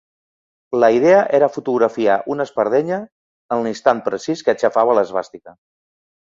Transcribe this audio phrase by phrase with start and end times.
[0.83, 2.99] La idea era fotografiar una espardenya
[3.57, 5.55] en l’instant precís que aixafava l’esvàstica.